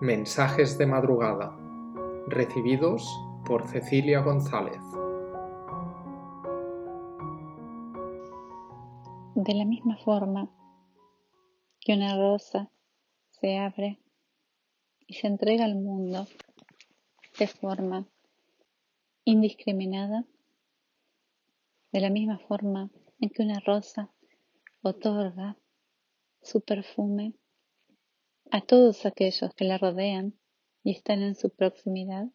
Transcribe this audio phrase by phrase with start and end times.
[0.00, 1.54] Mensajes de madrugada,
[2.26, 3.06] recibidos
[3.44, 4.80] por Cecilia González.
[9.34, 10.48] De la misma forma
[11.80, 12.70] que una rosa
[13.28, 14.00] se abre
[15.06, 16.26] y se entrega al mundo
[17.38, 18.06] de forma
[19.24, 20.24] indiscriminada,
[21.92, 22.88] de la misma forma
[23.20, 24.10] en que una rosa
[24.80, 25.58] otorga
[26.40, 27.34] su perfume
[28.52, 30.34] a todos aquellos que la rodean
[30.82, 32.26] y están en su proximidad?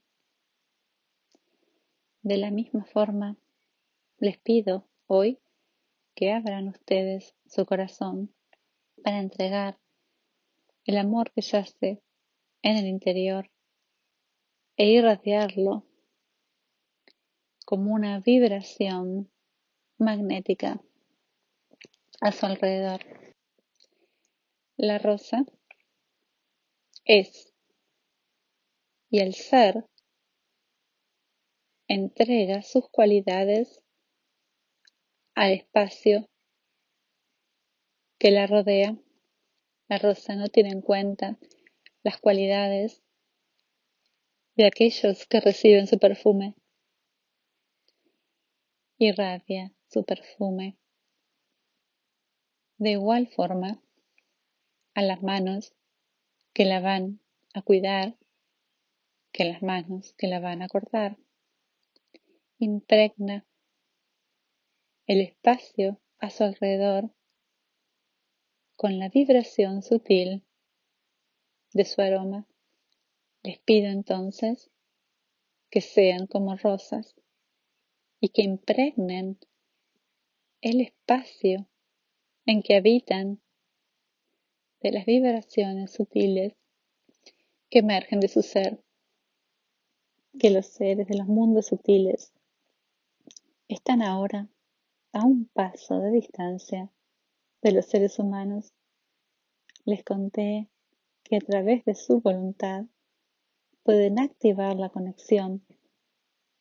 [2.21, 3.37] De la misma forma,
[4.17, 5.39] les pido hoy
[6.15, 8.33] que abran ustedes su corazón
[9.03, 9.77] para entregar
[10.85, 12.01] el amor que yace
[12.61, 13.49] en el interior
[14.77, 15.83] e irradiarlo
[17.65, 19.29] como una vibración
[19.97, 20.81] magnética
[22.21, 23.01] a su alrededor.
[24.77, 25.45] La rosa
[27.05, 27.53] es
[29.09, 29.85] y el ser
[31.87, 33.81] entrega sus cualidades
[35.35, 36.27] al espacio
[38.17, 38.97] que la rodea.
[39.87, 41.37] La rosa no tiene en cuenta
[42.01, 43.03] las cualidades
[44.55, 46.55] de aquellos que reciben su perfume.
[48.97, 50.77] Irradia su perfume.
[52.77, 53.81] De igual forma,
[54.95, 55.75] a las manos
[56.55, 57.19] que la van
[57.53, 58.15] a cuidar
[59.33, 61.17] que las manos que la van a cortar.
[62.59, 63.45] Impregna
[65.05, 67.13] el espacio a su alrededor
[68.77, 70.45] con la vibración sutil
[71.73, 72.47] de su aroma.
[73.43, 74.71] Les pido entonces
[75.69, 77.15] que sean como rosas
[78.21, 79.39] y que impregnen
[80.61, 81.67] el espacio
[82.45, 83.41] en que habitan
[84.85, 86.53] de las vibraciones sutiles
[87.71, 88.83] que emergen de su ser,
[90.37, 92.31] que los seres de los mundos sutiles
[93.67, 94.47] están ahora
[95.11, 96.91] a un paso de distancia
[97.63, 98.75] de los seres humanos.
[99.85, 100.69] Les conté
[101.23, 102.85] que a través de su voluntad
[103.81, 105.65] pueden activar la conexión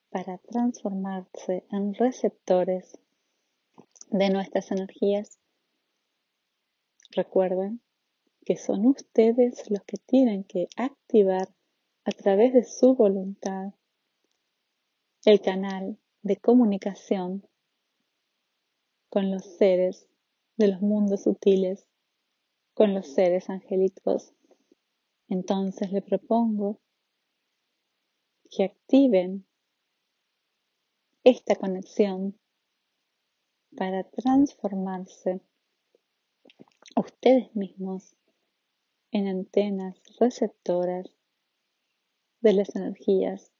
[0.08, 2.98] para transformarse en receptores
[4.08, 5.38] de nuestras energías.
[7.10, 7.82] Recuerden
[8.44, 11.48] que son ustedes los que tienen que activar
[12.04, 13.72] a través de su voluntad
[15.24, 17.46] el canal de comunicación
[19.08, 20.06] con los seres
[20.56, 21.86] de los mundos sutiles,
[22.74, 24.32] con los seres angélicos.
[25.28, 26.78] Entonces le propongo
[28.50, 29.46] que activen
[31.24, 32.38] esta conexión
[33.76, 35.40] para transformarse
[36.96, 38.14] ustedes mismos
[39.14, 41.06] en antenas receptoras
[42.40, 43.52] de las energías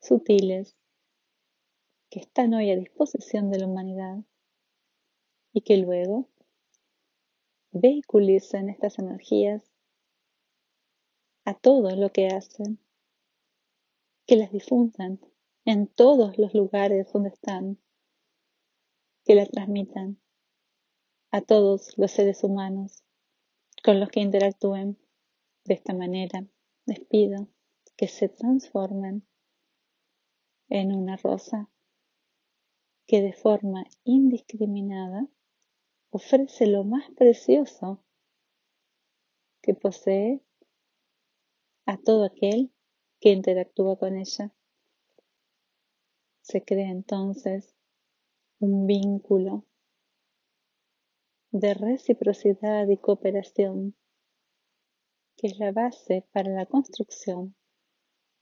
[0.00, 0.76] sutiles
[2.10, 4.18] que están hoy a disposición de la humanidad
[5.52, 6.28] y que luego
[7.70, 9.62] vehiculicen estas energías
[11.44, 12.80] a todo lo que hacen,
[14.26, 15.20] que las difundan
[15.64, 17.78] en todos los lugares donde están,
[19.24, 20.20] que la transmitan
[21.30, 23.05] a todos los seres humanos
[23.86, 24.98] con los que interactúen
[25.64, 26.44] de esta manera.
[26.86, 27.46] Les pido
[27.96, 29.24] que se transformen
[30.68, 31.70] en una rosa
[33.06, 35.28] que de forma indiscriminada
[36.10, 38.02] ofrece lo más precioso
[39.62, 40.42] que posee
[41.84, 42.72] a todo aquel
[43.20, 44.52] que interactúa con ella.
[46.40, 47.76] Se crea entonces
[48.58, 49.64] un vínculo
[51.50, 53.96] de reciprocidad y cooperación,
[55.36, 57.54] que es la base para la construcción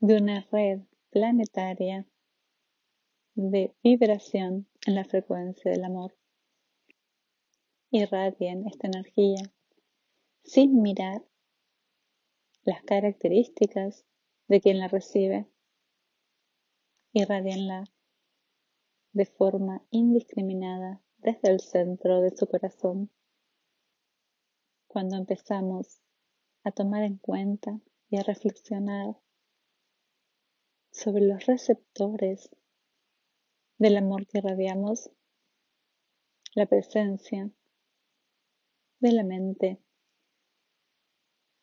[0.00, 2.06] de una red planetaria
[3.34, 6.16] de vibración en la frecuencia del amor.
[7.90, 9.52] Irradien esta energía
[10.42, 11.24] sin mirar
[12.64, 14.04] las características
[14.48, 15.46] de quien la recibe.
[17.12, 17.84] Irradienla
[19.12, 23.10] de forma indiscriminada desde el centro de su corazón.
[24.86, 26.02] Cuando empezamos
[26.64, 27.80] a tomar en cuenta
[28.10, 29.16] y a reflexionar
[30.90, 32.50] sobre los receptores
[33.78, 35.10] del amor que irradiamos,
[36.54, 37.50] la presencia
[39.00, 39.80] de la mente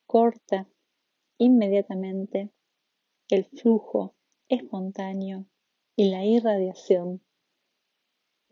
[0.06, 0.68] corta
[1.38, 2.50] inmediatamente
[3.28, 4.16] el flujo
[4.48, 5.46] espontáneo
[5.94, 7.22] y la irradiación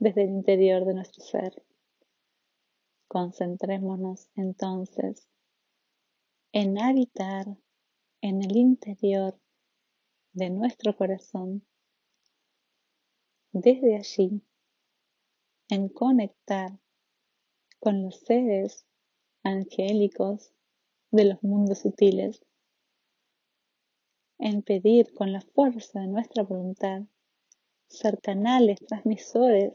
[0.00, 1.62] desde el interior de nuestro ser.
[3.06, 5.28] Concentrémonos entonces
[6.52, 7.46] en habitar
[8.22, 9.38] en el interior
[10.32, 11.66] de nuestro corazón.
[13.52, 14.42] Desde allí,
[15.68, 16.78] en conectar
[17.78, 18.86] con los seres
[19.42, 20.52] angélicos
[21.10, 22.42] de los mundos sutiles,
[24.38, 27.02] en pedir con la fuerza de nuestra voluntad
[27.88, 29.74] ser canales transmisores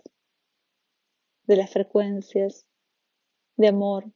[1.48, 2.66] de las frecuencias
[3.58, 4.12] de amor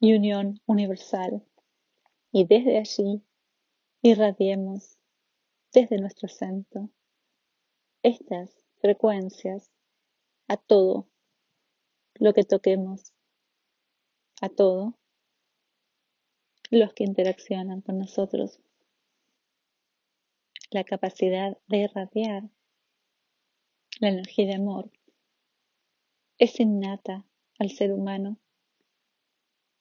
[0.00, 1.44] y unión universal.
[2.30, 3.22] Y desde allí
[4.02, 4.98] irradiemos
[5.72, 6.90] desde nuestro centro
[8.02, 8.50] estas
[8.80, 9.70] frecuencias
[10.48, 11.08] a todo
[12.14, 13.12] lo que toquemos,
[14.40, 14.98] a todo
[16.70, 18.60] los que interaccionan con nosotros.
[20.70, 22.50] La capacidad de irradiar
[24.00, 24.90] la energía de amor
[26.42, 27.24] es innata
[27.60, 28.36] al ser humano.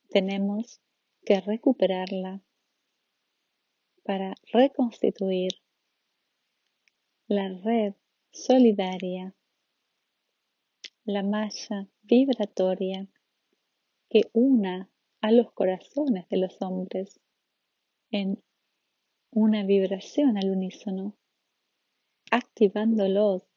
[0.10, 0.80] Tenemos
[1.26, 2.44] que recuperarla
[4.04, 5.54] para reconstituir
[7.26, 7.96] la red
[8.32, 9.36] solidaria,
[11.04, 13.08] la malla vibratoria
[14.08, 17.20] que una a los corazones de los hombres
[18.12, 18.40] en
[19.32, 21.18] una vibración al unísono,
[22.30, 23.51] activándolos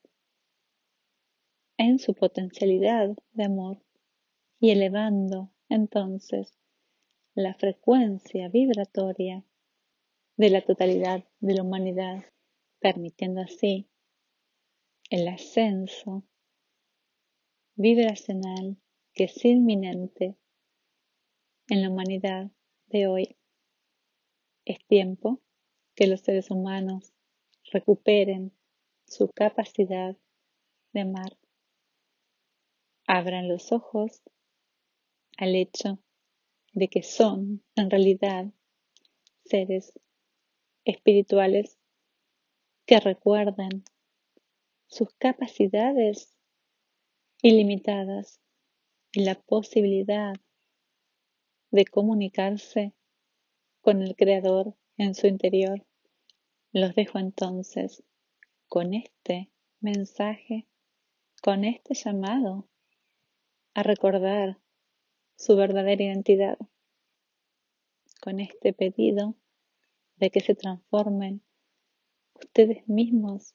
[1.76, 3.82] en su potencialidad de amor
[4.60, 6.56] y elevando entonces
[7.34, 9.44] la frecuencia vibratoria
[10.36, 12.24] de la totalidad de la humanidad,
[12.80, 13.88] permitiendo así
[15.10, 16.24] el ascenso
[17.76, 18.76] vibracional
[19.12, 20.36] que es inminente
[21.68, 22.50] en la humanidad
[22.86, 23.36] de hoy.
[24.64, 25.40] Es tiempo
[25.94, 27.12] que los seres humanos
[27.72, 28.52] recuperen
[29.06, 30.16] su capacidad
[30.92, 31.36] de amar
[33.06, 34.22] abran los ojos
[35.36, 35.98] al hecho
[36.72, 38.46] de que son en realidad
[39.44, 39.98] seres
[40.84, 41.78] espirituales
[42.86, 43.84] que recuerdan
[44.86, 46.36] sus capacidades
[47.42, 48.40] ilimitadas
[49.12, 50.34] y la posibilidad
[51.70, 52.94] de comunicarse
[53.80, 55.84] con el Creador en su interior.
[56.72, 58.02] Los dejo entonces
[58.66, 59.50] con este
[59.80, 60.66] mensaje,
[61.42, 62.68] con este llamado
[63.74, 64.58] a recordar
[65.36, 66.58] su verdadera identidad.
[68.20, 69.34] Con este pedido
[70.16, 71.42] de que se transformen
[72.34, 73.54] ustedes mismos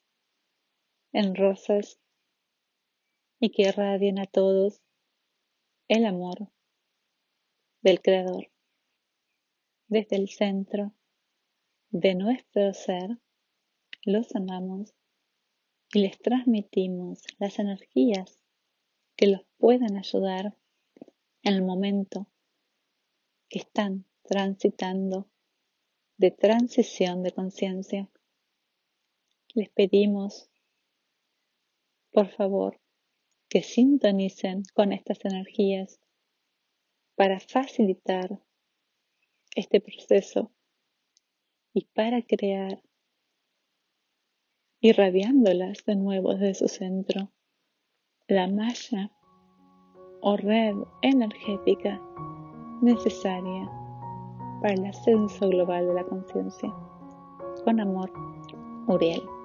[1.12, 2.00] en rosas
[3.40, 4.82] y que irradien a todos
[5.88, 6.52] el amor
[7.82, 8.52] del Creador.
[9.88, 10.94] Desde el centro
[11.90, 13.18] de nuestro ser,
[14.04, 14.94] los amamos
[15.94, 18.40] y les transmitimos las energías
[19.20, 20.56] que los puedan ayudar
[21.44, 22.28] en el momento
[23.50, 25.28] que están transitando
[26.16, 28.10] de transición de conciencia.
[29.54, 30.50] Les pedimos,
[32.14, 32.80] por favor,
[33.50, 36.00] que sintonicen con estas energías
[37.16, 38.42] para facilitar
[39.54, 40.50] este proceso
[41.74, 42.82] y para crear,
[44.80, 47.34] irradiándolas de nuevo desde su centro
[48.30, 49.10] la malla
[50.22, 52.00] o red energética
[52.82, 53.68] necesaria
[54.62, 56.72] para el ascenso global de la conciencia.
[57.66, 58.12] Con amor,
[58.88, 59.39] Uriel.